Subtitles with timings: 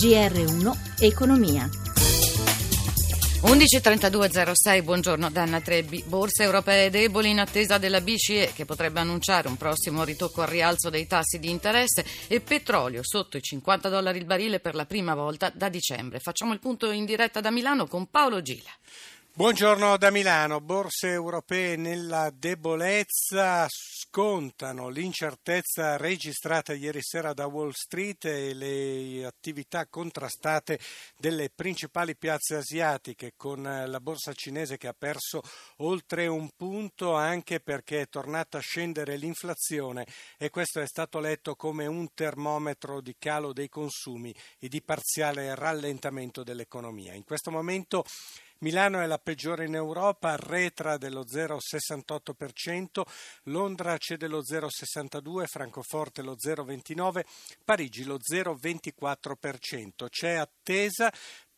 [0.00, 1.68] GR1 Economia.
[3.42, 6.02] 11.32.06, buongiorno Danna Trebbi.
[6.06, 10.88] Borse europee deboli in attesa della BCE che potrebbe annunciare un prossimo ritocco al rialzo
[10.88, 15.14] dei tassi di interesse e petrolio sotto i 50 dollari il barile per la prima
[15.14, 16.18] volta da dicembre.
[16.18, 18.70] Facciamo il punto in diretta da Milano con Paolo Gila.
[19.32, 20.60] Buongiorno da Milano.
[20.60, 29.86] Borse europee nella debolezza scontano l'incertezza registrata ieri sera da Wall Street e le attività
[29.86, 30.80] contrastate
[31.16, 35.42] delle principali piazze asiatiche con la borsa cinese che ha perso
[35.76, 40.06] oltre un punto anche perché è tornata a scendere l'inflazione
[40.38, 45.54] e questo è stato letto come un termometro di calo dei consumi e di parziale
[45.54, 47.14] rallentamento dell'economia.
[47.14, 48.04] In questo momento
[48.62, 53.02] Milano è la peggiore in Europa, arretra dello 0,68%,
[53.44, 57.22] Londra cede lo 0,62%, Francoforte lo 0,29%,
[57.64, 60.08] Parigi lo 0,24%.
[60.10, 61.10] C'è attesa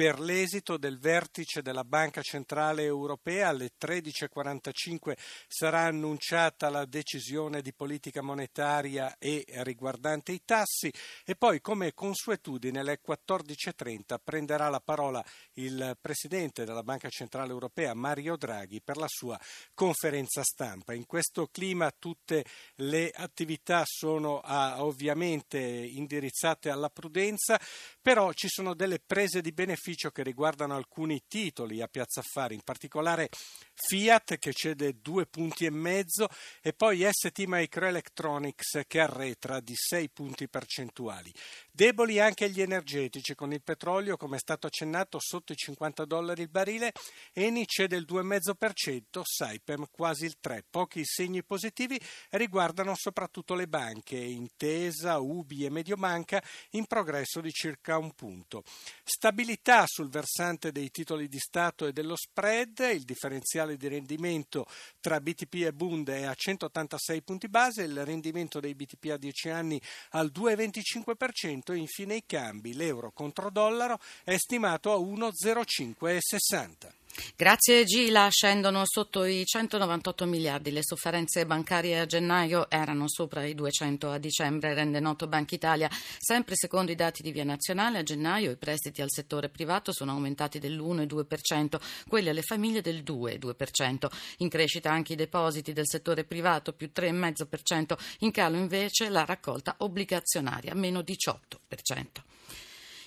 [0.00, 3.48] per l'esito del vertice della Banca Centrale Europea.
[3.48, 5.12] Alle 13.45
[5.46, 10.90] sarà annunciata la decisione di politica monetaria e riguardante i tassi
[11.22, 15.22] e poi come consuetudine alle 14.30 prenderà la parola
[15.56, 19.38] il Presidente della Banca Centrale Europea Mario Draghi per la sua
[19.74, 20.94] conferenza stampa.
[20.94, 27.60] In questo clima tutte le attività sono ah, ovviamente indirizzate alla prudenza,
[28.00, 32.54] però ci sono delle prese di beneficio beneficio che riguardano alcuni titoli a Piazza Affari,
[32.54, 33.28] in particolare
[33.74, 36.28] Fiat che cede due punti e mezzo
[36.60, 41.32] e poi ST Microelectronics che arretra di 6 punti percentuali.
[41.70, 46.42] Deboli anche gli energetici con il petrolio come è stato accennato sotto i 50 dollari
[46.42, 46.92] il barile,
[47.32, 50.58] Eni cede il 2,5%, Saipem quasi il 3%.
[50.70, 51.98] Pochi segni positivi
[52.30, 58.62] riguardano soprattutto le banche, Intesa, Ubi e Mediobanca in progresso di circa un punto.
[59.02, 64.66] Stabilità sul versante dei titoli di Stato e dello spread, il differenziale di rendimento
[65.00, 69.48] tra BTP e Bund è a 186 punti base, il rendimento dei BTP a 10
[69.48, 69.80] anni
[70.10, 76.99] al 2,25% e infine i cambi, l'euro contro dollaro è stimato a 1,0560.
[77.36, 80.70] Grazie Gila, scendono sotto i 198 miliardi.
[80.70, 85.88] Le sofferenze bancarie a gennaio erano sopra i 200 a dicembre, rende noto Banca Italia.
[86.18, 90.12] Sempre secondo i dati di Via Nazionale, a gennaio i prestiti al settore privato sono
[90.12, 94.08] aumentati dell'1,2%, quelli alle famiglie del 2,2%.
[94.38, 97.96] In crescita anche i depositi del settore privato, più 3,5%.
[98.20, 102.29] In calo invece la raccolta obbligazionaria, meno 18%.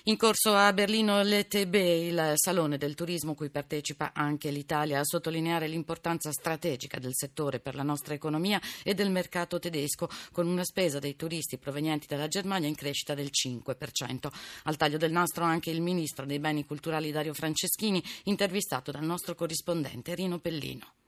[0.06, 5.66] In corso a Berlino l'ETB, il salone del turismo cui partecipa anche l'Italia, a sottolineare
[5.66, 10.98] l'importanza strategica del settore per la nostra economia e del mercato tedesco, con una spesa
[10.98, 14.30] dei turisti provenienti dalla Germania in crescita del 5%.
[14.64, 19.34] Al taglio del nastro anche il ministro dei beni culturali Dario Franceschini, intervistato dal nostro
[19.34, 21.03] corrispondente Rino Pellino.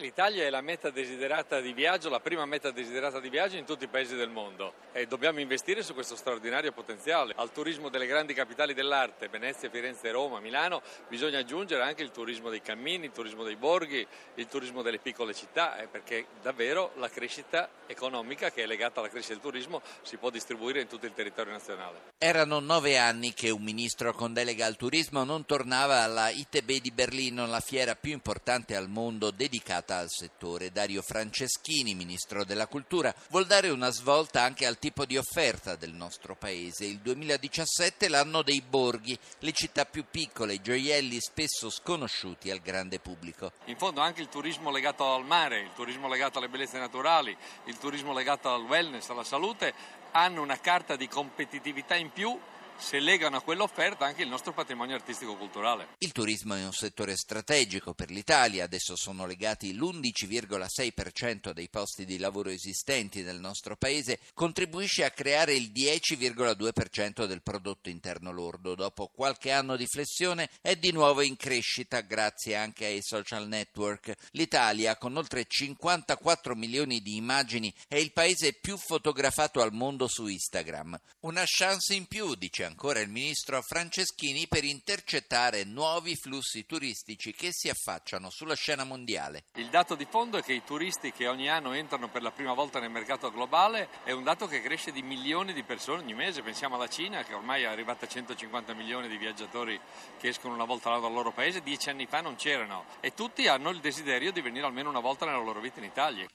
[0.00, 3.82] L'Italia è la meta desiderata di viaggio, la prima meta desiderata di viaggio in tutti
[3.82, 7.34] i paesi del mondo e dobbiamo investire su questo straordinario potenziale.
[7.36, 12.48] Al turismo delle grandi capitali dell'arte, Venezia, Firenze, Roma, Milano, bisogna aggiungere anche il turismo
[12.48, 17.08] dei cammini, il turismo dei borghi, il turismo delle piccole città, eh, perché davvero la
[17.08, 21.12] crescita economica che è legata alla crescita del turismo si può distribuire in tutto il
[21.12, 22.12] territorio nazionale.
[22.18, 26.92] Erano nove anni che un ministro con delega al turismo non tornava alla ITB di
[26.92, 30.70] Berlino, la fiera più importante al mondo dedicata dedicata al settore.
[30.70, 35.94] Dario Franceschini, ministro della cultura, vuol dare una svolta anche al tipo di offerta del
[35.94, 36.84] nostro paese.
[36.84, 42.60] Il 2017 è l'anno dei borghi, le città più piccole, i gioielli spesso sconosciuti al
[42.60, 43.52] grande pubblico.
[43.64, 47.78] In fondo anche il turismo legato al mare, il turismo legato alle bellezze naturali, il
[47.78, 49.72] turismo legato al wellness, alla salute,
[50.12, 52.38] hanno una carta di competitività in più
[52.78, 55.96] se legano a quell'offerta anche il nostro patrimonio artistico-culturale.
[55.98, 62.18] Il turismo è un settore strategico per l'Italia, adesso sono legati l'11,6% dei posti di
[62.18, 68.74] lavoro esistenti nel nostro paese, contribuisce a creare il 10,2% del prodotto interno lordo.
[68.74, 74.14] Dopo qualche anno di flessione è di nuovo in crescita grazie anche ai social network.
[74.32, 80.26] L'Italia, con oltre 54 milioni di immagini, è il paese più fotografato al mondo su
[80.26, 80.98] Instagram.
[81.20, 87.48] Una chance in più, dice ancora il ministro Franceschini per intercettare nuovi flussi turistici che
[87.50, 89.44] si affacciano sulla scena mondiale.
[89.54, 92.52] Il dato di fondo è che i turisti che ogni anno entrano per la prima
[92.52, 96.42] volta nel mercato globale è un dato che cresce di milioni di persone ogni mese.
[96.42, 99.80] Pensiamo alla Cina che ormai è arrivata a 150 milioni di viaggiatori
[100.18, 103.48] che escono una volta all'anno dal loro paese, dieci anni fa non c'erano e tutti
[103.48, 106.28] hanno il desiderio di venire almeno una volta nella loro vita in Italia.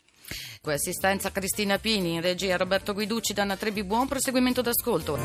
[0.62, 5.20] Con assistenza Cristina Pini, in regia Roberto Guiducci, Danna Trebi, buon proseguimento d'ascolto.